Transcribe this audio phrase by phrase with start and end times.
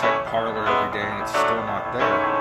[0.00, 2.37] check Parler every day and it's still not there.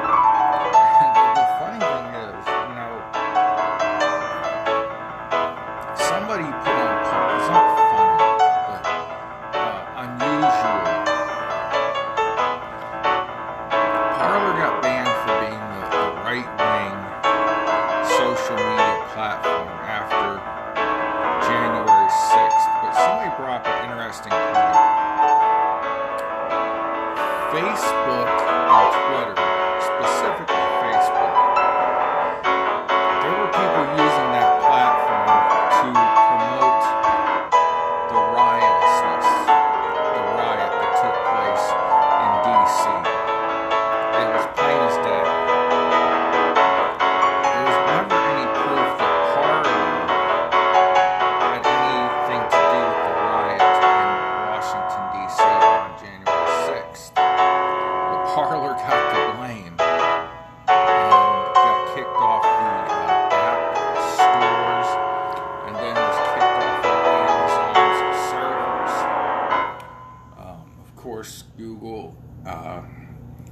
[72.58, 72.82] Uh,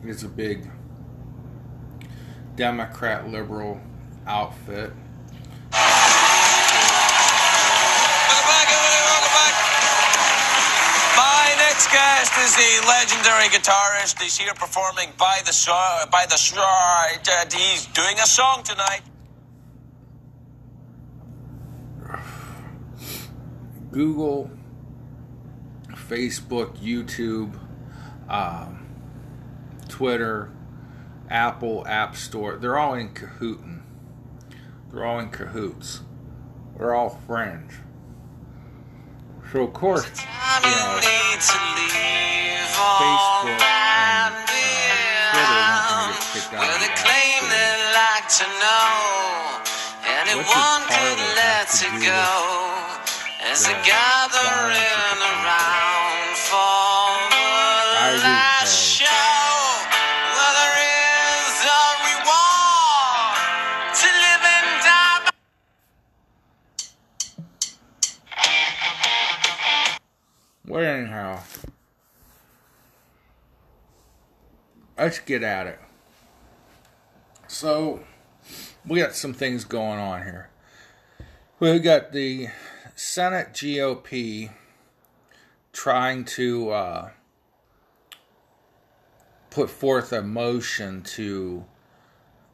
[0.04, 0.70] is a big
[2.56, 3.80] Democrat liberal
[4.26, 4.92] outfit.
[5.72, 6.08] Welcome
[8.50, 9.02] back, everybody.
[9.06, 9.56] Welcome back.
[11.18, 14.22] My next guest is the legendary guitarist.
[14.22, 16.06] He's here performing by the shore.
[16.12, 16.64] By the shore.
[17.52, 19.02] He's doing a song tonight.
[23.92, 24.50] Google,
[26.10, 27.58] Facebook, YouTube,
[28.28, 28.85] um,
[29.96, 30.52] Twitter,
[31.30, 33.82] Apple App Store, they're all in cahootin.
[34.92, 36.02] They're all in cahoots.
[36.78, 37.72] They're all friends.
[39.54, 40.28] So of course, you
[40.68, 43.00] know, Facebook and uh,
[45.32, 49.64] Twitter weren't going to get kicked out Well, they claim they like to know.
[50.12, 52.28] Anyone Parler could have let to it go
[53.48, 55.05] as the they gathering
[70.76, 71.40] Well, anyhow,
[74.98, 75.80] let's get at it.
[77.48, 78.02] So,
[78.86, 80.50] we got some things going on here.
[81.62, 82.50] We got the
[82.94, 84.52] Senate GOP
[85.72, 87.10] trying to uh,
[89.52, 91.64] put forth a motion to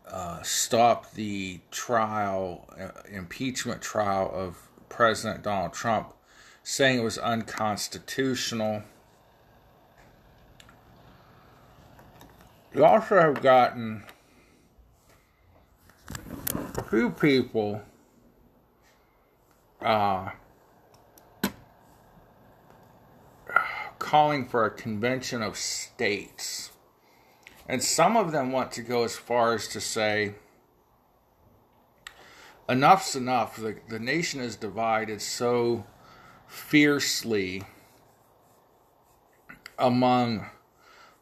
[0.08, 6.14] uh, stop the trial, uh, impeachment trial of President Donald Trump,
[6.64, 8.84] saying it was unconstitutional.
[12.74, 14.04] You also have gotten
[16.78, 17.82] a few people
[19.82, 20.30] uh,
[24.00, 26.72] calling for a convention of states.
[27.68, 30.36] And some of them want to go as far as to say,
[32.68, 33.58] enough's enough.
[33.58, 35.86] The, the nation is divided so
[36.52, 37.64] fiercely
[39.80, 40.46] among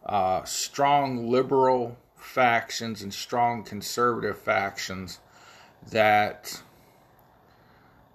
[0.04, 5.20] uh, strong liberal factions and strong conservative factions
[5.92, 6.64] that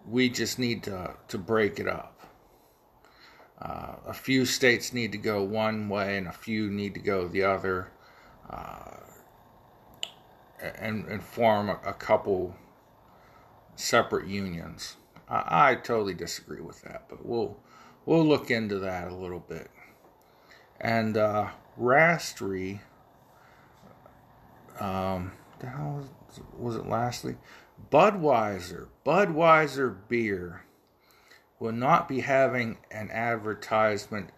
[0.09, 2.21] we just need to, to break it up.
[3.63, 7.29] Uh, a few states need to go one way and a few need to go
[7.29, 7.93] the other
[8.51, 8.97] uh,
[10.81, 12.57] and, and form a, a couple
[13.77, 14.97] separate unions.
[15.29, 17.57] I, I totally disagree with that, but we'll
[18.07, 19.71] we'll look into that a little bit.
[20.81, 21.51] And uh,
[21.81, 22.81] Rastry,
[24.81, 26.87] um, the hell was, was it?
[26.87, 27.37] Lastly,
[27.91, 30.65] Budweiser, Budweiser beer
[31.59, 34.31] will not be having an advertisement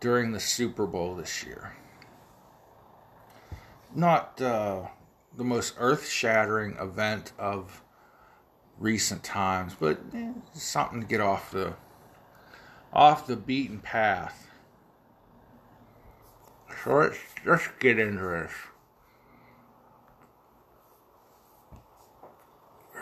[0.00, 1.76] during the Super Bowl this year.
[3.94, 4.86] Not uh,
[5.36, 7.82] the most earth-shattering event of
[8.78, 11.74] recent times, but eh, something to get off the
[12.92, 14.48] off the beaten path.
[16.84, 18.52] So let's let's get into this.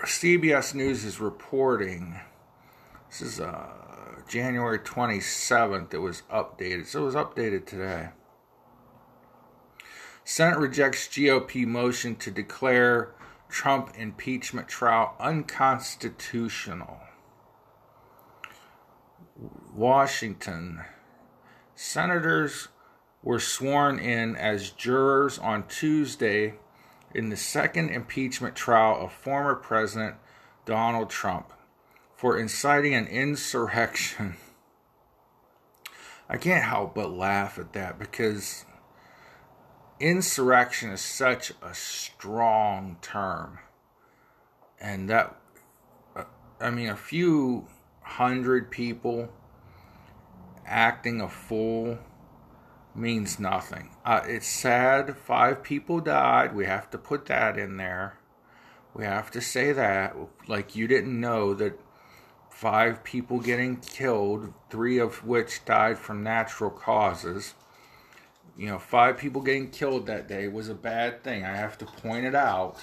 [0.05, 2.21] CBS News is reporting.
[3.09, 3.67] This is uh,
[4.29, 5.93] January 27th.
[5.93, 6.87] It was updated.
[6.87, 8.11] So it was updated today.
[10.25, 13.15] Senate rejects GOP motion to declare
[13.49, 17.01] Trump impeachment trial unconstitutional.
[19.75, 20.83] Washington.
[21.75, 22.69] Senators
[23.23, 26.55] were sworn in as jurors on Tuesday
[27.15, 30.17] in the second impeachment trial of former President
[30.65, 31.53] Donald Trump
[32.15, 34.37] for inciting an insurrection.
[36.29, 38.65] I can't help but laugh at that because
[40.01, 43.59] insurrection is such a strong term.
[44.81, 45.37] And that,
[46.15, 46.25] uh,
[46.61, 47.67] I mean, a few
[48.03, 49.31] hundred people
[50.67, 51.99] acting a fool
[52.95, 53.91] means nothing.
[54.05, 55.17] Uh, it's sad.
[55.17, 56.55] Five people died.
[56.55, 58.19] We have to put that in there.
[58.95, 60.17] We have to say that.
[60.49, 61.79] Like you didn't know that
[62.51, 67.55] five people getting killed, three of which died from natural causes.
[68.57, 71.45] You know, five people getting killed that day was a bad thing.
[71.45, 72.79] I have to point it out.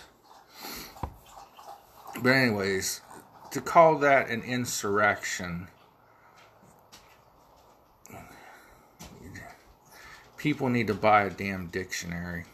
[2.21, 3.01] But, anyways,
[3.51, 5.67] to call that an insurrection,
[10.37, 12.45] people need to buy a damn dictionary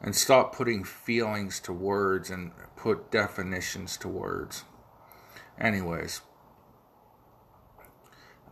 [0.00, 4.64] and stop putting feelings to words and put definitions to words.
[5.60, 6.22] Anyways,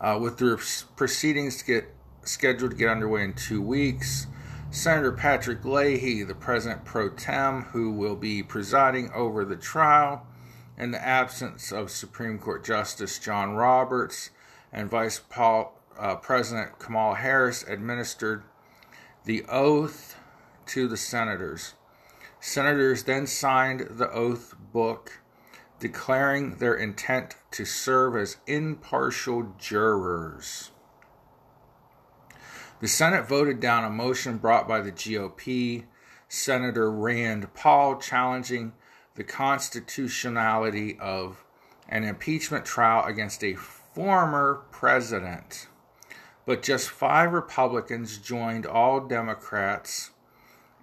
[0.00, 0.62] uh, with the
[0.96, 1.95] proceedings to get
[2.28, 4.26] scheduled to get underway in two weeks,
[4.70, 10.26] Senator Patrick Leahy, the president pro tem, who will be presiding over the trial,
[10.76, 14.30] in the absence of Supreme Court Justice John Roberts
[14.72, 18.42] and Vice Paul, uh, President Kamala Harris, administered
[19.24, 20.16] the oath
[20.66, 21.74] to the senators.
[22.40, 25.20] Senators then signed the oath book
[25.78, 30.70] declaring their intent to serve as impartial jurors.
[32.86, 35.86] The Senate voted down a motion brought by the GOP,
[36.28, 38.74] Senator Rand Paul, challenging
[39.16, 41.44] the constitutionality of
[41.88, 45.66] an impeachment trial against a former president.
[46.44, 50.12] But just five Republicans joined all Democrats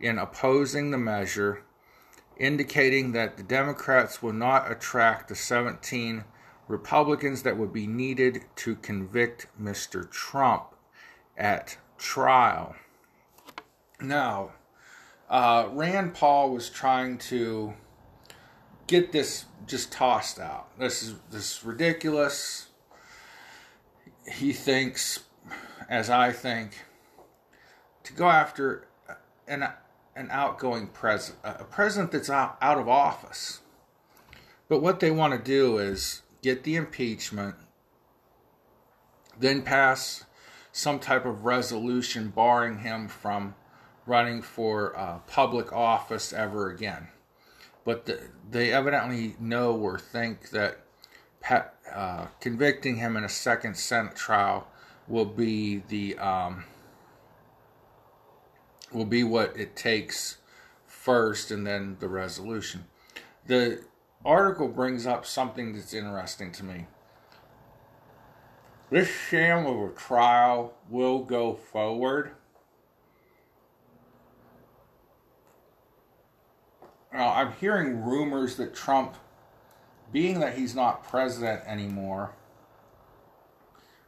[0.01, 1.63] in opposing the measure
[2.36, 6.25] indicating that the Democrats will not attract the 17
[6.67, 10.12] Republicans that would be needed to convict Mr.
[10.12, 10.75] Trump
[11.38, 12.75] at trial.
[14.00, 14.51] Now,
[15.29, 17.74] uh, Rand Paul was trying to
[18.88, 20.77] get this just tossed out.
[20.77, 22.67] This is this is ridiculous.
[24.29, 25.22] He thinks,
[25.89, 26.83] as I think,
[28.03, 28.88] to go after
[29.48, 29.69] an
[30.15, 33.62] an outgoing president, a president that's out, out of office.
[34.67, 37.55] But what they want to do is get the impeachment,
[39.39, 40.25] then pass
[40.74, 43.53] some type of resolution barring him from
[44.06, 47.08] running for uh, public office ever again.
[47.86, 50.80] But the, they evidently know or think that
[51.94, 54.68] uh, convicting him in a second Senate trial
[55.08, 56.63] will be the um,
[58.92, 60.38] will be what it takes
[60.88, 62.86] first and then the resolution.
[63.46, 63.84] The
[64.25, 66.86] article brings up something that's interesting to me.
[68.93, 72.29] This sham of a trial will go forward.
[77.12, 79.15] Now, I'm hearing rumors that Trump,
[80.12, 82.35] being that he's not president anymore,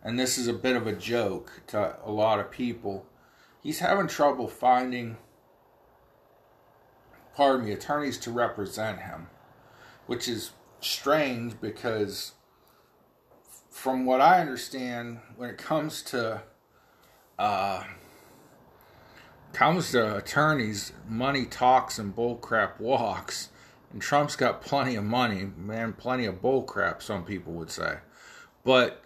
[0.03, 3.07] and this is a bit of a joke to a lot of people,
[3.63, 5.17] he's having trouble finding,
[7.35, 9.29] pardon me, attorneys to represent him,
[10.05, 12.33] which is strange because,
[13.75, 16.41] from what I understand, when it comes to
[17.37, 17.83] uh,
[19.51, 23.49] comes to attorneys, money talks and bullcrap walks.
[23.91, 27.97] And Trump's got plenty of money, man, plenty of bullcrap, some people would say.
[28.63, 29.03] But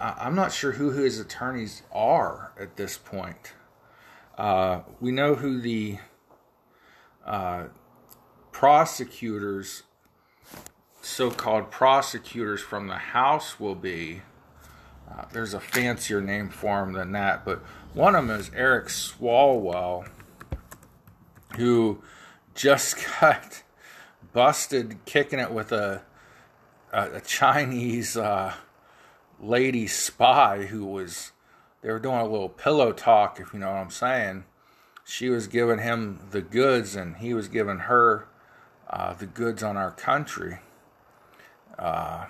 [0.00, 3.52] I'm not sure who his attorneys are at this point.
[4.36, 5.98] Uh, we know who the
[7.24, 7.66] uh,
[8.50, 9.84] prosecutors,
[11.04, 14.22] so called prosecutors from the House, will be.
[15.10, 17.60] Uh, there's a fancier name for him than that, but
[17.92, 20.08] one of them is Eric Swalwell,
[21.56, 22.02] who
[22.54, 23.62] just got
[24.32, 26.02] busted kicking it with a,
[26.92, 28.54] a, a Chinese uh,
[29.40, 31.32] lady spy who was
[31.82, 34.44] they were doing a little pillow talk, if you know what I'm saying.
[35.04, 38.26] She was giving him the goods, and he was giving her
[38.88, 40.60] uh, the goods on our country.
[41.78, 42.26] Uh,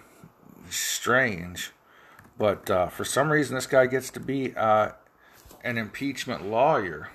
[0.69, 1.73] strange,
[2.39, 4.91] but uh, for some reason, this guy gets to be uh,
[5.63, 7.11] an impeachment lawyer.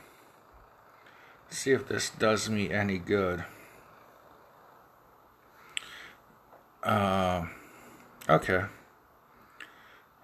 [1.50, 3.44] see if this does me any good.
[6.84, 7.48] Uh,
[8.30, 8.64] okay.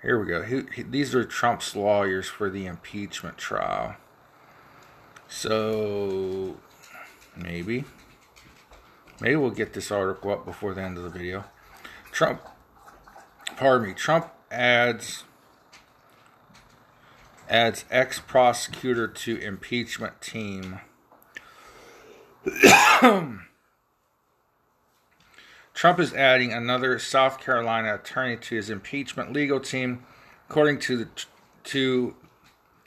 [0.02, 0.44] Here we go.
[0.44, 3.96] He, he, these are Trump's lawyers for the impeachment trial.
[5.28, 6.58] So,
[7.36, 7.86] maybe.
[9.20, 11.46] Maybe we'll get this article up before the end of the video.
[12.16, 12.42] Trump,
[13.58, 15.26] pardon me, Trump adds
[17.50, 20.80] adds ex prosecutor to impeachment team.
[25.74, 30.06] Trump is adding another South Carolina attorney to his impeachment legal team,
[30.50, 31.10] according to the,
[31.66, 32.16] to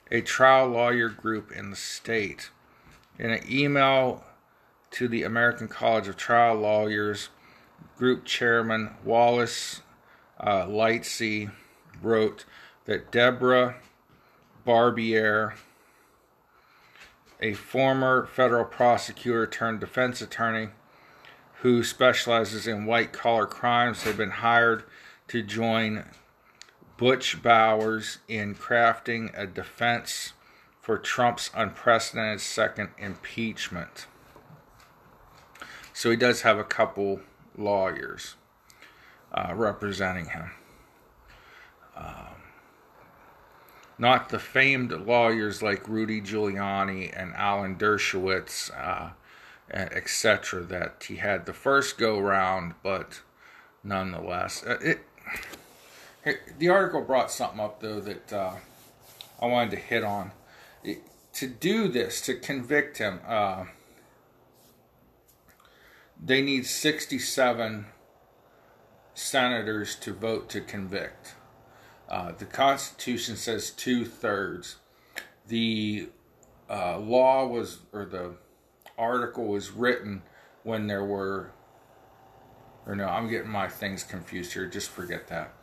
[0.09, 2.49] a trial lawyer group in the state.
[3.19, 4.23] In an email
[4.89, 7.29] to the American College of Trial Lawyers,
[7.97, 9.81] group chairman Wallace
[10.39, 11.51] uh, Lightsey
[12.01, 12.45] wrote
[12.85, 13.75] that Deborah
[14.65, 15.55] Barbier,
[17.41, 20.69] a former federal prosecutor turned defense attorney
[21.61, 24.83] who specializes in white collar crimes, had been hired
[25.27, 26.05] to join
[26.97, 30.33] Butch Bowers in crafting a defense
[30.81, 34.07] for Trump's unprecedented second impeachment.
[35.93, 37.19] So he does have a couple
[37.59, 38.35] lawyers
[39.33, 40.51] uh, representing him.
[41.95, 42.39] Um,
[43.97, 49.11] not the famed lawyers like Rudy Giuliani and Alan Dershowitz, uh,
[49.71, 53.21] etc., that he had the first go round, but
[53.83, 55.01] nonetheless, uh, it,
[56.23, 58.55] it, the article brought something up though that uh,
[59.41, 60.31] I wanted to hit on.
[60.83, 61.01] It,
[61.33, 63.65] to do this, to convict him, uh,
[66.23, 67.85] they need 67
[69.13, 71.35] senators to vote to convict.
[72.09, 74.77] Uh, the Constitution says two thirds.
[75.47, 76.09] The
[76.69, 78.35] uh, law was, or the
[78.97, 80.23] article was written
[80.63, 81.51] when there were,
[82.85, 84.67] or no, I'm getting my things confused here.
[84.67, 85.53] Just forget that.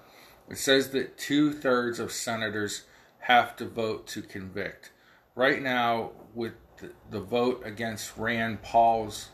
[0.48, 2.84] It says that two thirds of senators
[3.20, 4.92] have to vote to convict.
[5.34, 9.30] Right now, with the, the vote against Rand Paul's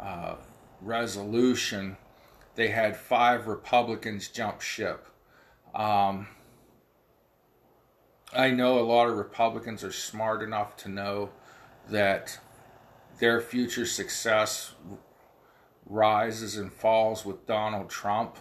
[0.00, 0.36] uh,
[0.80, 1.96] resolution,
[2.54, 5.06] they had five Republicans jump ship.
[5.74, 6.28] Um,
[8.34, 11.30] I know a lot of Republicans are smart enough to know
[11.88, 12.38] that
[13.18, 14.74] their future success
[15.86, 18.36] rises and falls with Donald Trump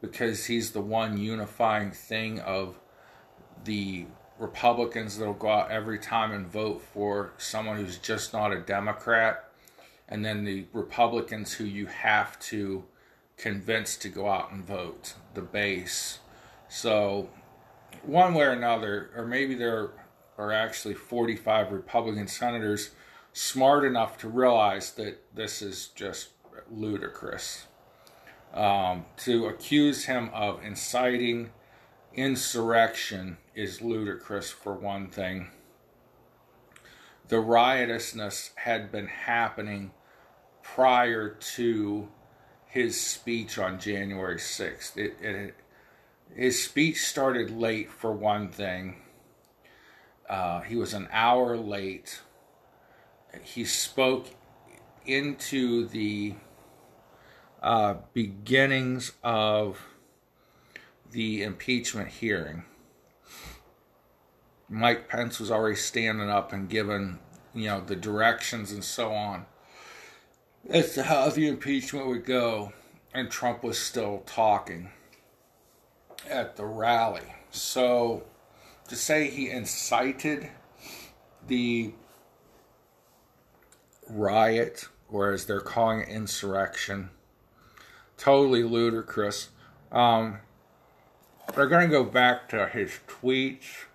[0.00, 2.78] because he's the one unifying thing of
[3.64, 4.06] the
[4.38, 9.47] Republicans that'll go out every time and vote for someone who's just not a Democrat,
[10.08, 12.84] and then the Republicans who you have to
[13.36, 16.18] convince to go out and vote, the base.
[16.68, 17.30] So
[18.02, 19.90] one way or another, or maybe there
[20.36, 22.90] are actually 45 Republican senators
[23.32, 26.30] smart enough to realize that this is just
[26.70, 27.66] ludicrous.
[28.54, 31.50] Um, to accuse him of inciting
[32.14, 35.50] insurrection is ludicrous, for one thing.
[37.28, 39.92] The riotousness had been happening
[40.74, 42.08] prior to
[42.66, 44.96] his speech on January 6th.
[44.96, 45.54] It, it,
[46.34, 48.96] his speech started late for one thing.
[50.28, 52.20] Uh, he was an hour late.
[53.42, 54.28] He spoke
[55.06, 56.34] into the
[57.62, 59.80] uh, beginnings of
[61.10, 62.64] the impeachment hearing.
[64.68, 67.18] Mike Pence was already standing up and giving,
[67.54, 69.46] you know, the directions and so on
[70.68, 72.72] as to how the impeachment would go,
[73.14, 74.90] and Trump was still talking
[76.28, 77.34] at the rally.
[77.50, 78.24] So
[78.88, 80.50] to say he incited
[81.46, 81.92] the
[84.08, 87.10] riot, or as they're calling it, insurrection,
[88.16, 89.48] totally ludicrous.
[89.90, 90.38] Um,
[91.54, 93.86] they're going to go back to his tweets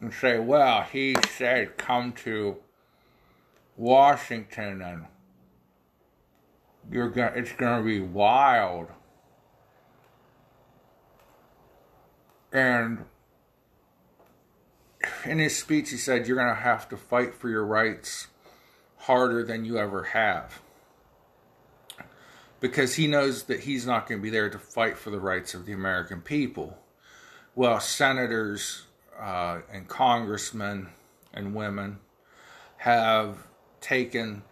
[0.00, 2.56] and say, well, he said come to
[3.76, 5.06] Washington and
[6.90, 8.88] you're gonna, it's to be wild.
[12.52, 13.04] And
[15.24, 18.28] in his speech, he said, You're going to have to fight for your rights
[18.98, 20.60] harder than you ever have.
[22.60, 25.54] Because he knows that he's not going to be there to fight for the rights
[25.54, 26.76] of the American people.
[27.54, 28.86] Well, senators
[29.18, 30.88] uh, and congressmen
[31.32, 31.98] and women
[32.78, 33.46] have
[33.80, 34.42] taken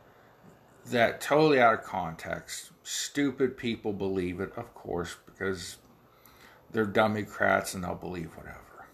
[0.90, 2.70] that totally out of context.
[2.82, 5.76] Stupid people believe it, of course, because
[6.70, 8.86] they're Democrats and they'll believe whatever.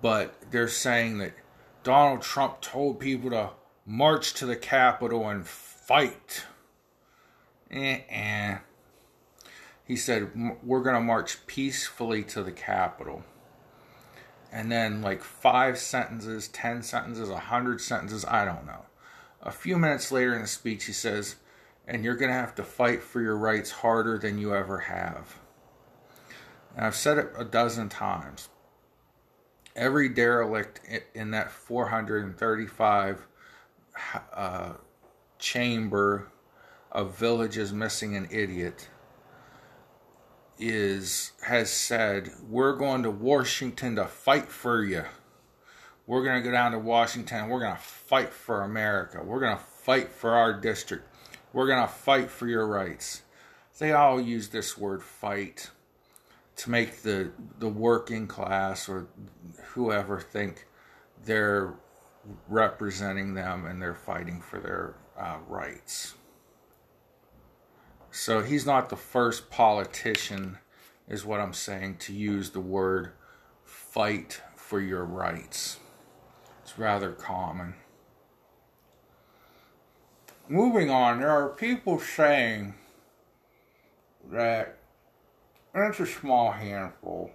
[0.00, 1.34] But they're saying that
[1.82, 3.50] Donald Trump told people to
[3.84, 6.44] march to the Capitol and fight.
[7.70, 8.58] Eh,
[9.84, 10.30] He said,
[10.62, 13.24] We're going to march peacefully to the Capitol.
[14.50, 18.84] And then, like five sentences, ten sentences, a hundred sentences, I don't know.
[19.42, 21.36] A few minutes later in the speech, he says,
[21.86, 25.38] And you're going to have to fight for your rights harder than you ever have.
[26.76, 28.48] And I've said it a dozen times.
[29.74, 30.80] Every derelict
[31.14, 33.26] in that 435
[34.34, 34.72] uh,
[35.38, 36.28] chamber
[36.90, 38.88] of villages missing an idiot
[40.58, 45.04] is has said we're going to Washington to fight for you.
[46.12, 47.48] We're going to go down to Washington.
[47.48, 49.22] We're going to fight for America.
[49.24, 51.08] We're going to fight for our district.
[51.54, 53.22] We're going to fight for your rights.
[53.78, 55.70] They all use this word fight
[56.56, 59.06] to make the the working class or
[59.68, 60.66] whoever think
[61.24, 61.72] they're
[62.46, 66.12] representing them and they're fighting for their uh, rights.
[68.10, 70.58] So he's not the first politician,
[71.08, 73.12] is what I'm saying, to use the word
[73.64, 75.78] fight for your rights.
[76.72, 77.74] It's rather common.
[80.48, 82.72] Moving on, there are people saying
[84.30, 84.78] that
[85.74, 87.30] and it's a small handful.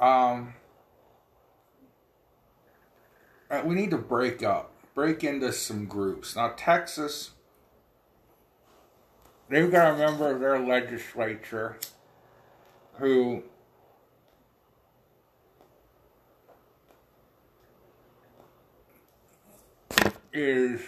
[0.00, 0.54] Um,
[3.64, 6.34] we need to break up, break into some groups.
[6.34, 7.30] Now, Texas,
[9.48, 11.78] they've got a member of their legislature
[12.94, 13.44] who
[20.34, 20.80] is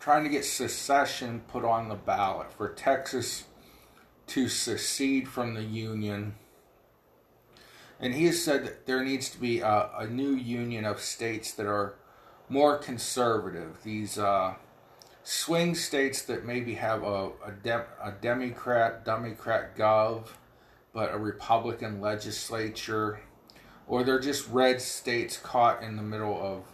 [0.00, 3.44] trying to get secession put on the ballot for Texas
[4.26, 6.34] to secede from the Union.
[8.00, 11.52] And he has said that there needs to be a, a new union of states
[11.52, 11.94] that are
[12.48, 13.82] more conservative.
[13.84, 14.54] These uh,
[15.22, 20.26] swing states that maybe have a, a, a Democrat, Democrat gov,
[20.92, 23.20] but a Republican legislature,
[23.86, 26.64] or they're just red states caught in the middle of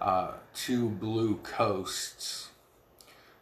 [0.00, 2.48] uh, two blue coasts.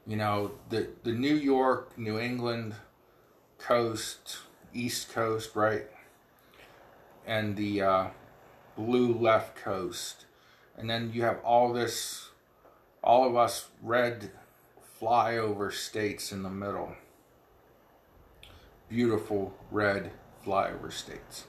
[0.07, 2.75] You know, the, the New York, New England,
[3.59, 4.39] coast,
[4.73, 5.87] east coast, right?
[7.27, 8.07] And the uh,
[8.77, 10.25] blue left coast.
[10.77, 12.31] And then you have all this,
[13.03, 14.31] all of us red
[15.01, 16.95] flyover states in the middle.
[18.89, 20.13] Beautiful red
[20.45, 21.45] flyover states.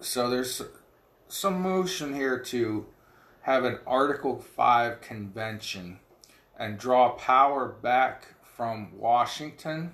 [0.00, 0.62] So there's
[1.28, 2.86] some motion here to
[3.42, 6.00] have an Article 5 convention
[6.58, 9.92] and draw power back from Washington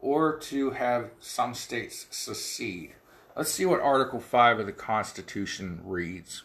[0.00, 2.94] or to have some states secede.
[3.36, 6.44] Let's see what Article 5 of the Constitution reads.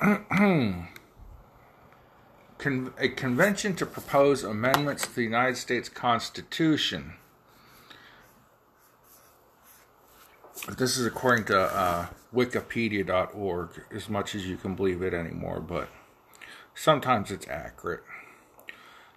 [0.02, 0.86] a
[3.08, 7.14] convention to propose amendments to the United States Constitution.
[10.76, 15.88] This is according to uh, wikipedia.org, as much as you can believe it anymore, but
[16.74, 18.02] sometimes it's accurate.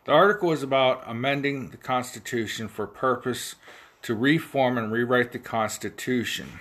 [0.06, 3.56] The article is about amending the Constitution for purpose
[4.02, 6.60] to reform and rewrite the Constitution.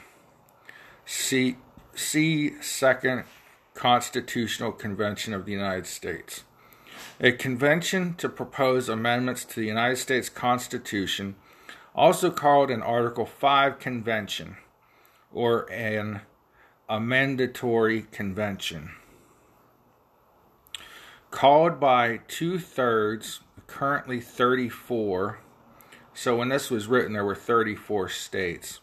[1.04, 1.56] See,
[1.94, 3.24] see Second
[3.74, 6.44] Constitutional Convention of the United States.
[7.20, 11.34] A convention to propose amendments to the United States Constitution,
[11.94, 14.56] also called an Article 5 Convention
[15.32, 16.20] or an
[16.88, 18.90] amendatory convention
[21.32, 25.40] called by two thirds, currently 34.
[26.14, 28.80] So when this was written, there were 34 states.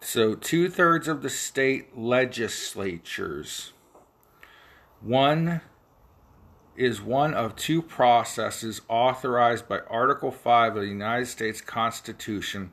[0.00, 3.72] So two thirds of the state legislatures.
[5.00, 5.60] One
[6.76, 12.72] is one of two processes authorized by Article 5 of the United States Constitution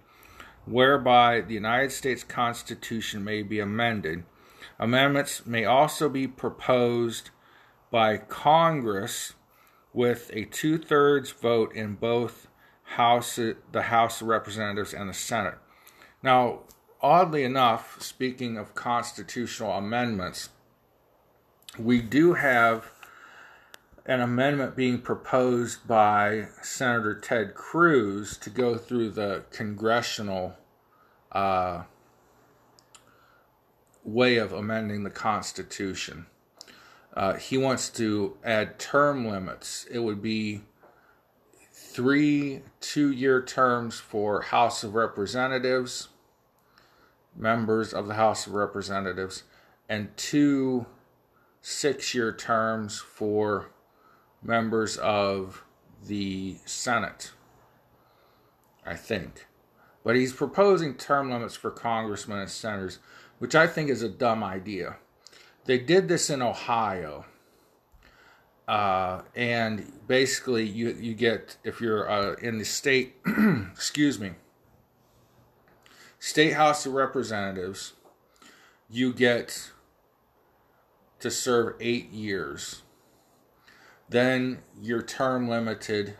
[0.65, 4.23] whereby the United States Constitution may be amended.
[4.79, 7.29] Amendments may also be proposed
[7.91, 9.33] by Congress
[9.93, 12.47] with a two thirds vote in both
[12.83, 13.35] House,
[13.71, 15.55] the House of Representatives and the Senate.
[16.21, 16.61] Now,
[17.01, 20.49] oddly enough, speaking of constitutional amendments,
[21.77, 22.92] we do have
[24.05, 30.57] an amendment being proposed by Senator Ted Cruz to go through the congressional
[31.31, 31.83] uh,
[34.03, 36.25] way of amending the Constitution.
[37.13, 39.85] Uh, he wants to add term limits.
[39.89, 40.61] It would be
[41.71, 46.09] three two year terms for House of Representatives
[47.35, 49.43] members of the House of Representatives
[49.87, 50.85] and two
[51.61, 53.69] six year terms for
[54.43, 55.63] members of
[56.05, 57.31] the Senate,
[58.85, 59.47] I think.
[60.03, 62.99] But he's proposing term limits for congressmen and senators,
[63.39, 64.97] which I think is a dumb idea.
[65.65, 67.25] They did this in Ohio.
[68.67, 73.15] Uh, and basically, you, you get, if you're uh, in the state,
[73.71, 74.31] excuse me,
[76.19, 77.93] State House of Representatives,
[78.89, 79.71] you get
[81.19, 82.82] to serve eight years.
[84.13, 86.13] Then you're term limited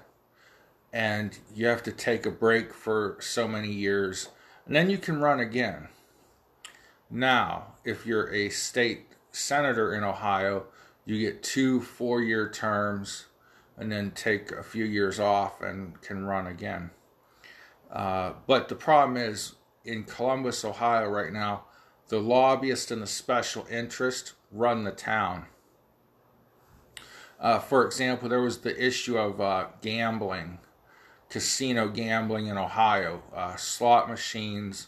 [0.92, 4.30] and you have to take a break for so many years.
[4.66, 5.90] And then you can run again.
[7.12, 10.66] Now, if you're a state senator in Ohio,
[11.06, 13.28] you get two four year terms
[13.78, 16.90] and then take a few years off and can run again.
[17.92, 19.54] Uh, but the problem is
[19.86, 21.66] in Columbus, Ohio, right now,
[22.08, 25.46] the lobbyists and the special interest run the town.
[27.44, 30.60] Uh, for example, there was the issue of uh, gambling,
[31.30, 34.88] casino gambling in Ohio, uh, slot machines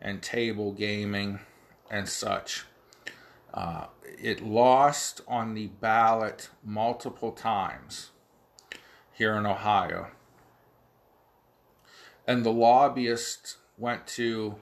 [0.00, 1.40] and table gaming
[1.90, 2.64] and such.
[3.52, 8.10] Uh, it lost on the ballot multiple times
[9.12, 10.06] here in Ohio.
[12.24, 14.56] And the lobbyists went to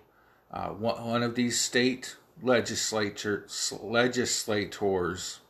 [0.50, 3.46] uh, one of these state legislature
[3.82, 5.40] legislators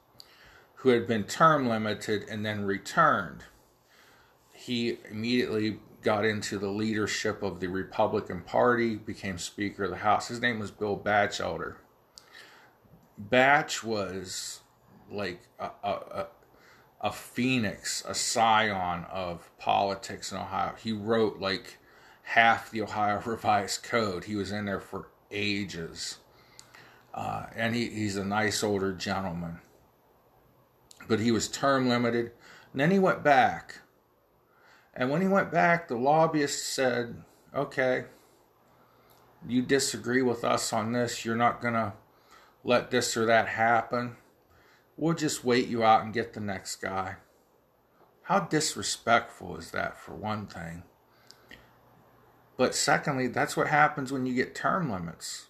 [0.84, 3.42] who had been term limited and then returned.
[4.52, 10.28] He immediately got into the leadership of the Republican Party, became Speaker of the House.
[10.28, 11.78] His name was Bill Batchelder.
[13.16, 14.60] Batch was
[15.10, 16.26] like a, a,
[17.00, 20.74] a phoenix, a scion of politics in Ohio.
[20.78, 21.78] He wrote like
[22.24, 24.24] half the Ohio Revised Code.
[24.24, 26.18] He was in there for ages.
[27.14, 29.60] Uh, and he, he's a nice older gentleman.
[31.06, 32.32] But he was term limited.
[32.72, 33.80] And then he went back.
[34.94, 37.22] And when he went back, the lobbyist said,
[37.54, 38.04] okay,
[39.46, 41.24] you disagree with us on this.
[41.24, 41.92] You're not going to
[42.62, 44.16] let this or that happen.
[44.96, 47.16] We'll just wait you out and get the next guy.
[48.22, 50.84] How disrespectful is that, for one thing?
[52.56, 55.48] But secondly, that's what happens when you get term limits.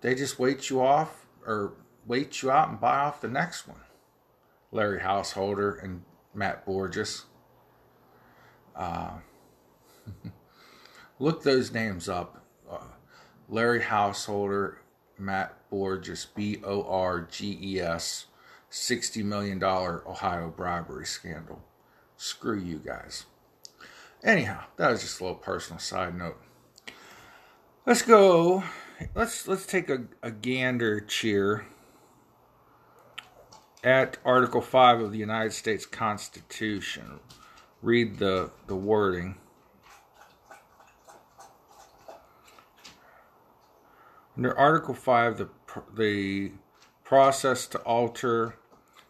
[0.00, 1.74] They just wait you off or
[2.06, 3.80] wait you out and buy off the next one.
[4.72, 6.02] Larry Householder and
[6.34, 7.24] Matt Borges.
[8.74, 9.18] Uh,
[11.18, 12.44] look those names up.
[12.70, 12.78] Uh,
[13.48, 14.78] Larry Householder,
[15.18, 18.26] Matt Borges, B O R G E S,
[18.70, 21.62] $60 million Ohio bribery scandal.
[22.16, 23.26] Screw you guys.
[24.24, 26.40] Anyhow, that was just a little personal side note.
[27.86, 28.64] Let's go.
[29.14, 31.66] Let's let's take a, a gander cheer
[33.86, 37.20] at Article Five of the United States Constitution.
[37.80, 39.36] Read the the wording.
[44.36, 45.48] Under Article 5, the,
[45.96, 46.52] the
[47.04, 48.58] process to alter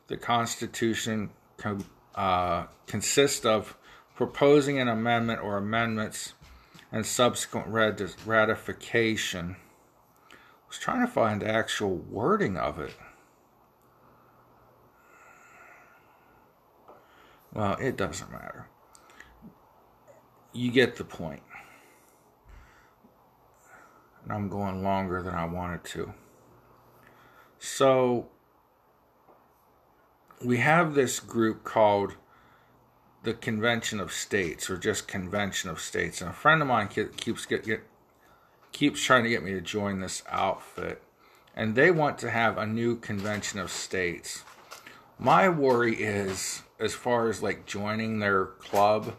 [0.07, 1.31] the Constitution
[2.15, 3.77] uh, consists of
[4.15, 6.35] proposing an amendment or amendments
[6.93, 9.57] and subsequent ratification.
[10.31, 10.35] I
[10.69, 12.95] was trying to find actual wording of it.
[17.57, 18.69] Well, it doesn't matter.
[20.53, 21.43] You get the point.
[24.23, 26.13] And I'm going longer than I wanted to.
[27.59, 28.29] So,
[30.45, 32.17] we have this group called
[33.23, 36.21] the Convention of States or just Convention of States.
[36.21, 37.85] And a friend of mine keeps get, get
[38.73, 41.03] keeps trying to get me to join this outfit,
[41.55, 44.45] and they want to have a new Convention of States.
[45.19, 49.15] My worry is, as far as like joining their club,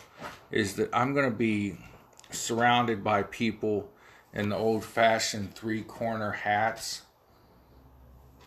[0.52, 1.78] is that I'm going to be
[2.30, 3.89] surrounded by people
[4.34, 7.04] in the old-fashioned three-corner hats.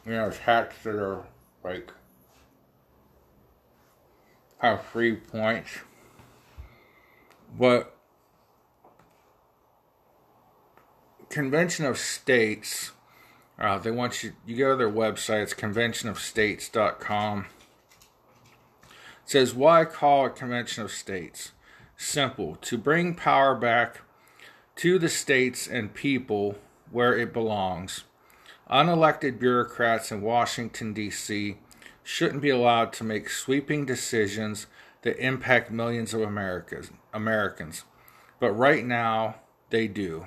[0.06, 1.24] You know, hats that are
[1.64, 1.92] like
[4.58, 5.70] have three points.
[7.58, 7.96] But
[11.30, 12.92] Convention of States,
[13.58, 17.46] uh, they want you, you go to their website, it's conventionofstates.com.
[19.30, 21.52] Says, Why call a Convention of States?
[21.96, 24.00] Simple, to bring power back
[24.74, 26.56] to the states and people
[26.90, 28.02] where it belongs.
[28.68, 31.58] Unelected bureaucrats in Washington, D.C
[32.02, 34.66] shouldn't be allowed to make sweeping decisions
[35.02, 36.90] that impact millions of Americans.
[37.12, 37.84] Americans.
[38.40, 39.36] But right now,
[39.70, 40.26] they do.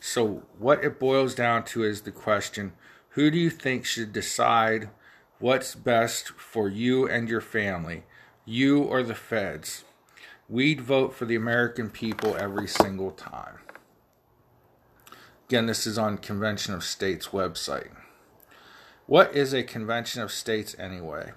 [0.00, 2.72] So, what it boils down to is the question
[3.10, 4.90] who do you think should decide
[5.40, 8.04] what's best for you and your family,
[8.44, 9.84] you or the feds?
[10.48, 13.58] We'd vote for the American people every single time.
[15.48, 17.90] Again, this is on Convention of States website.
[19.06, 21.32] What is a Convention of States anyway?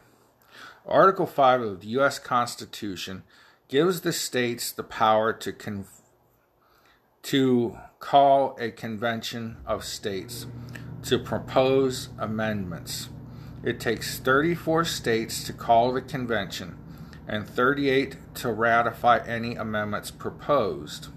[0.85, 2.19] Article 5 of the U.S.
[2.19, 3.23] Constitution
[3.69, 5.85] gives the states the power to con-
[7.23, 10.45] to call a convention of states
[11.03, 13.09] to propose amendments.
[13.63, 16.77] It takes 34 states to call the convention
[17.27, 21.07] and 38 to ratify any amendments proposed.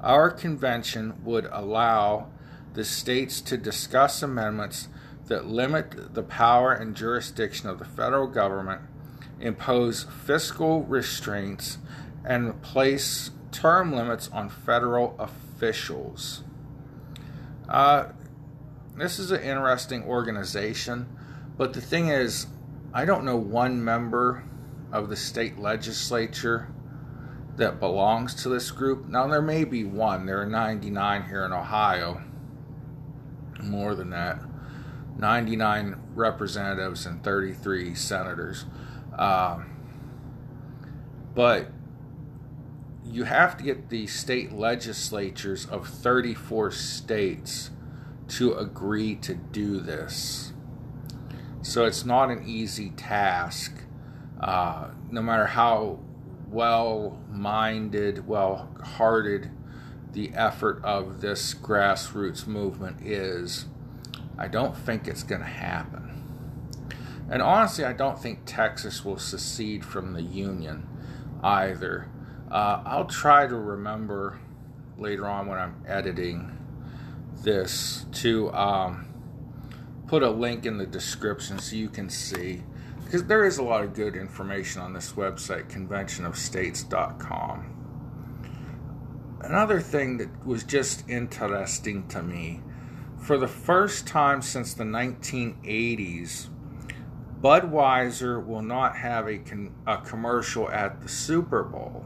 [0.00, 2.28] Our convention would allow
[2.74, 4.88] the states to discuss amendments
[5.26, 8.82] that limit the power and jurisdiction of the federal government,
[9.38, 11.78] impose fiscal restraints,
[12.24, 16.42] and place term limits on federal officials.
[17.68, 18.06] Uh,
[18.96, 21.06] this is an interesting organization,
[21.60, 22.46] but the thing is,
[22.94, 24.44] I don't know one member
[24.90, 26.68] of the state legislature
[27.56, 29.06] that belongs to this group.
[29.06, 32.22] Now, there may be one, there are 99 here in Ohio,
[33.62, 34.40] more than that.
[35.18, 38.64] 99 representatives and 33 senators.
[39.14, 39.58] Uh,
[41.34, 41.70] but
[43.04, 47.70] you have to get the state legislatures of 34 states
[48.28, 50.54] to agree to do this.
[51.62, 53.82] So it's not an easy task,
[54.40, 55.98] uh, no matter how
[56.48, 59.50] well minded, well hearted
[60.12, 63.66] the effort of this grassroots movement is.
[64.38, 66.10] I don't think it's going to happen.
[67.30, 70.88] And honestly, I don't think Texas will secede from the Union
[71.42, 72.08] either.
[72.50, 74.40] Uh, I'll try to remember
[74.98, 76.56] later on when I'm editing
[77.42, 79.06] this to um,
[80.10, 82.64] put a link in the description so you can see.
[83.04, 87.76] Because there is a lot of good information on this website, conventionofstates.com.
[89.40, 92.60] Another thing that was just interesting to me
[93.20, 96.48] for the first time since the 1980s,
[97.40, 102.04] Budweiser will not have a, con- a commercial at the Super Bowl.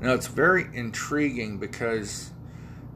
[0.00, 2.30] Now, it's very intriguing because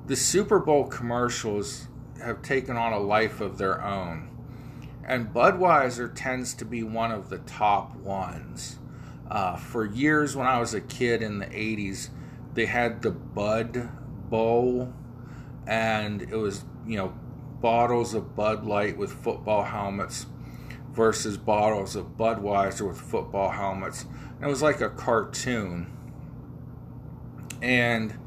[0.07, 1.89] the Super Bowl commercials
[2.23, 4.29] have taken on a life of their own.
[5.05, 8.79] And Budweiser tends to be one of the top ones.
[9.31, 12.11] Uh, for years, when I was a kid in the 80s,
[12.55, 13.91] they had the Bud
[14.29, 14.93] Bowl,
[15.67, 17.15] and it was, you know,
[17.61, 20.27] bottles of Bud Light with football helmets
[20.93, 24.05] versus bottles of Budweiser with football helmets.
[24.37, 25.91] And it was like a cartoon.
[27.63, 28.19] And,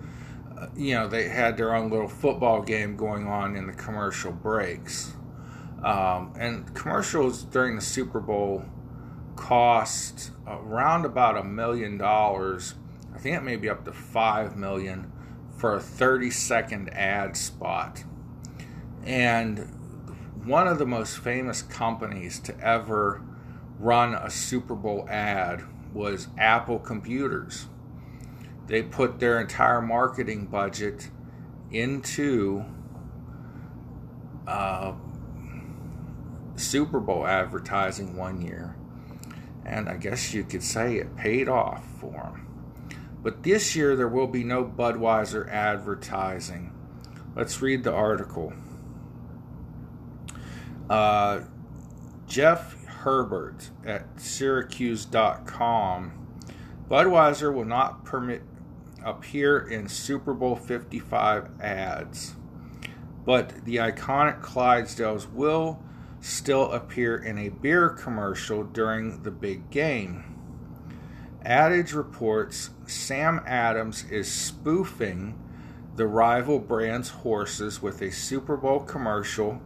[0.75, 5.13] you know, they had their own little football game going on in the commercial breaks.
[5.83, 8.65] Um, and commercials during the Super Bowl
[9.35, 12.75] cost around about a million dollars.
[13.13, 15.11] I think it may be up to five million
[15.57, 18.03] for a 30 second ad spot.
[19.03, 19.59] And
[20.43, 23.21] one of the most famous companies to ever
[23.79, 25.63] run a Super Bowl ad
[25.93, 27.67] was Apple Computers.
[28.67, 31.09] They put their entire marketing budget
[31.71, 32.65] into
[34.47, 34.93] uh,
[36.55, 38.75] Super Bowl advertising one year.
[39.65, 42.47] And I guess you could say it paid off for them.
[43.21, 46.71] But this year there will be no Budweiser advertising.
[47.35, 48.53] Let's read the article.
[50.89, 51.41] Uh,
[52.27, 56.11] Jeff Herbert at Syracuse.com.
[56.89, 58.43] Budweiser will not permit
[59.05, 62.35] appear in Super Bowl 55 ads,
[63.23, 65.79] but the iconic Clydesdales will
[66.19, 70.23] still appear in a beer commercial during the big game.
[71.43, 75.39] Ad Age reports Sam Adams is spoofing
[75.95, 79.61] the rival brand's horses with a Super Bowl commercial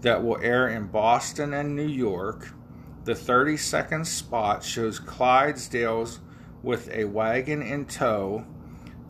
[0.00, 2.54] that will air in Boston and New York.
[3.04, 6.20] The 30 second spot shows Clydesdales
[6.62, 8.46] with a wagon in tow,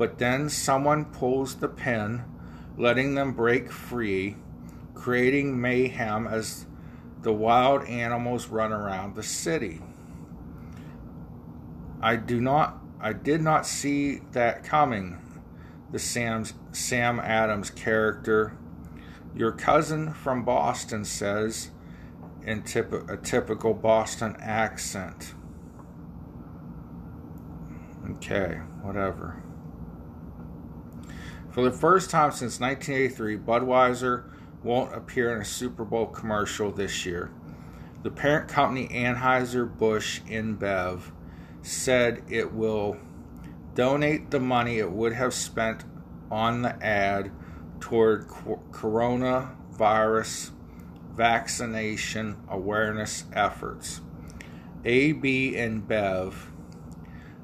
[0.02, 2.24] but then someone pulls the pin,
[2.76, 4.34] letting them break free,
[4.94, 6.66] creating mayhem as
[7.20, 9.80] the wild animals run around the city.
[12.00, 15.18] I do not I did not see that coming.
[15.92, 18.58] The Sam's, Sam Adams character.
[19.36, 21.70] Your cousin from Boston says
[22.44, 25.34] in typ- a typical Boston accent.
[28.10, 29.41] Okay, whatever.
[31.52, 34.24] For the first time since 1983, Budweiser
[34.62, 37.30] won't appear in a Super Bowl commercial this year.
[38.02, 41.02] The parent company Anheuser-Busch InBev
[41.60, 42.96] said it will
[43.74, 45.84] donate the money it would have spent
[46.30, 47.30] on the ad
[47.80, 50.52] toward coronavirus
[51.14, 54.00] vaccination awareness efforts.
[54.86, 56.32] AB InBev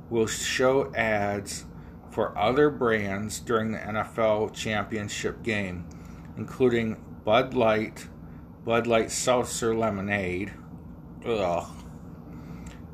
[0.09, 1.67] will show ads
[2.11, 5.87] for other brands during the NFL championship game,
[6.37, 8.09] including Bud Light,
[8.65, 10.53] Bud Light Seltzer Lemonade,
[11.27, 11.69] ugh,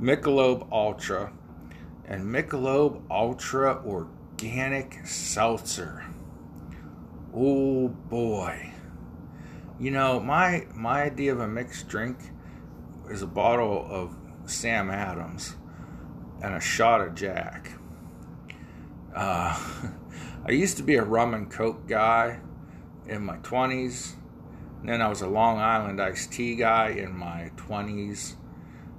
[0.00, 1.32] Michelob Ultra,
[2.06, 6.04] and Michelob Ultra Organic Seltzer.
[7.34, 8.72] Oh boy.
[9.78, 12.18] You know, my my idea of a mixed drink
[13.10, 15.56] is a bottle of Sam Adams
[16.42, 17.72] and a shot of Jack.
[19.14, 19.58] Uh,
[20.46, 22.40] I used to be a rum and coke guy
[23.06, 24.14] in my 20s.
[24.80, 28.34] And then I was a Long Island iced tea guy in my 20s.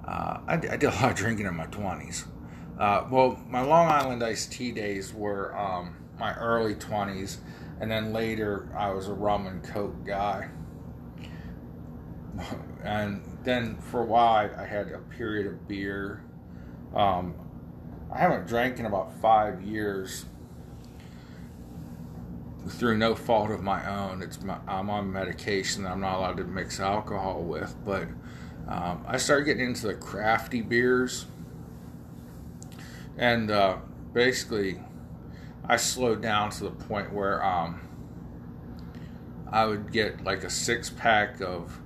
[0.06, 2.26] Uh, I, I, did a lot of drinking in my 20s.
[2.78, 7.38] Uh, well, my Long Island iced tea days were um, my early 20s,
[7.80, 10.48] and then later I was a rum and coke guy.
[12.82, 16.24] and then for a while I had a period of beer.
[16.94, 17.34] Um,
[18.16, 20.24] I haven't drank in about five years
[22.66, 24.22] through no fault of my own.
[24.22, 28.04] It's my, I'm on medication that I'm not allowed to mix alcohol with, but
[28.68, 31.26] um, I started getting into the crafty beers,
[33.18, 33.76] and uh,
[34.14, 34.80] basically,
[35.68, 37.82] I slowed down to the point where um,
[39.52, 41.78] I would get like a six pack of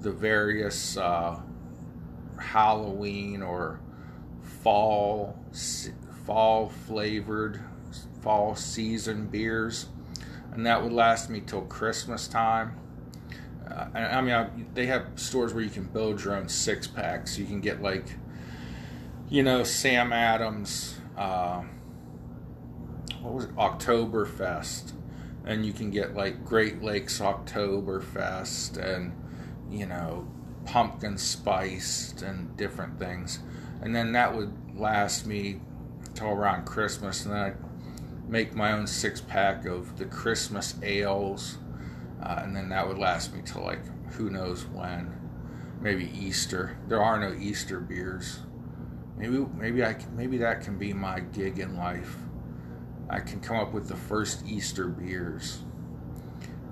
[0.00, 1.40] the various uh,
[2.38, 3.80] Halloween or
[4.42, 5.36] fall
[6.26, 7.60] fall flavored
[8.20, 9.86] fall season beers
[10.52, 12.76] and that would last me till Christmas time.
[13.68, 17.38] Uh, I mean, I, they have stores where you can build your own six packs.
[17.38, 18.04] You can get like,
[19.28, 20.98] you know, Sam Adams.
[21.16, 21.62] Uh,
[23.22, 23.54] what was it?
[23.54, 24.92] Oktoberfest,
[25.44, 29.12] and you can get like Great Lakes Oktoberfest, and
[29.70, 30.26] you know,
[30.64, 33.38] pumpkin spiced and different things,
[33.82, 35.60] and then that would last me
[36.14, 37.52] till around Christmas, and then I
[38.28, 41.58] make my own six pack of the Christmas ales,
[42.22, 43.80] uh, and then that would last me till like
[44.12, 45.12] who knows when,
[45.80, 46.78] maybe Easter.
[46.88, 48.40] There are no Easter beers.
[49.16, 52.16] Maybe maybe I maybe that can be my gig in life.
[53.08, 55.58] I can come up with the first Easter beers.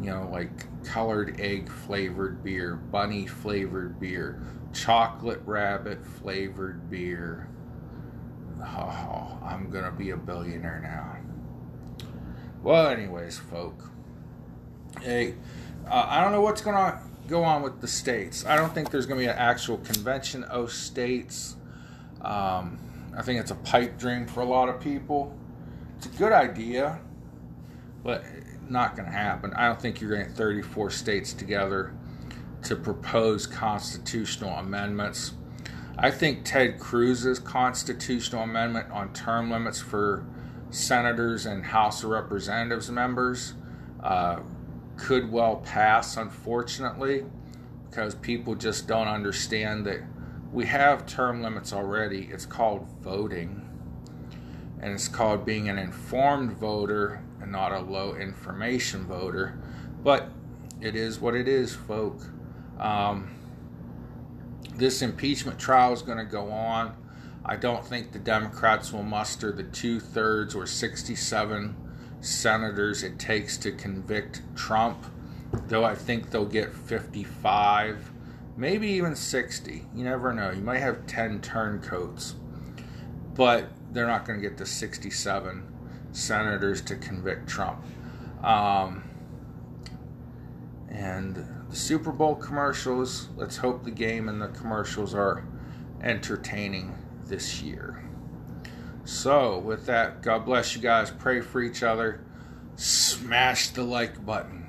[0.01, 4.41] You know, like colored egg flavored beer, bunny flavored beer,
[4.73, 7.49] chocolate rabbit flavored beer.
[8.61, 11.19] Oh, I'm gonna be a billionaire now.
[12.63, 13.91] Well, anyways, folk.
[15.01, 15.37] Hey,
[15.89, 16.99] uh, I don't know what's going to
[17.29, 18.45] go on with the states.
[18.45, 21.57] I don't think there's going to be an actual convention of states.
[22.21, 22.79] Um,
[23.17, 25.37] I think it's a pipe dream for a lot of people.
[25.97, 26.99] It's a good idea,
[28.03, 28.25] but
[28.69, 29.53] not going to happen.
[29.55, 31.95] I don't think you're going to get 34 states together
[32.65, 35.33] to propose constitutional amendments.
[35.99, 40.25] I think Ted Cruz's constitutional amendment on term limits for
[40.71, 43.55] senators and House of Representatives members
[44.03, 44.41] uh,
[44.97, 47.25] could well pass, unfortunately,
[47.89, 50.01] because people just don't understand that
[50.53, 52.29] we have term limits already.
[52.31, 53.69] It's called voting,
[54.81, 59.59] and it's called being an informed voter and not a low information voter.
[60.03, 60.31] But
[60.81, 62.21] it is what it is, folk.
[62.79, 63.35] Um,
[64.75, 66.95] this impeachment trial is going to go on.
[67.45, 71.77] I don't think the Democrats will muster the two thirds or 67
[72.21, 75.05] senators it takes to convict Trump,
[75.67, 78.13] though I think they'll get 55,
[78.57, 79.87] maybe even 60.
[79.95, 80.51] You never know.
[80.51, 82.35] You might have 10 turncoats,
[83.35, 85.67] but they're not going to get the 67
[86.13, 87.83] senators to convict Trump.
[88.45, 89.05] Um,
[90.89, 95.45] and the Super Bowl commercials, let's hope the game and the commercials are
[96.03, 96.95] entertaining
[97.27, 98.03] this year.
[99.05, 101.11] So, with that, God bless you guys.
[101.11, 102.21] Pray for each other.
[102.77, 104.67] Smash the like button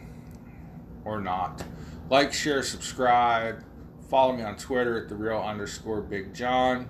[1.03, 1.63] or not.
[2.09, 3.63] Like, share, subscribe.
[4.09, 6.87] Follow me on Twitter at the real underscore Big John.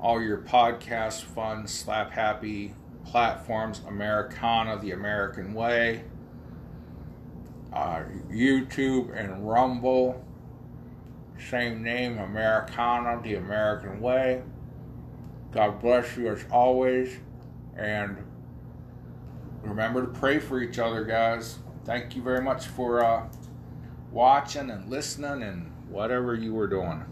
[0.00, 6.04] All your podcast fun, slap happy platforms Americana, the American Way.
[7.72, 10.24] Uh, YouTube and Rumble.
[11.48, 14.42] Same name, Americana, the American Way.
[15.52, 17.16] God bless you as always,
[17.76, 18.16] and
[19.62, 21.58] remember to pray for each other, guys.
[21.84, 23.26] Thank you very much for uh,
[24.12, 27.04] watching and listening and whatever you were doing.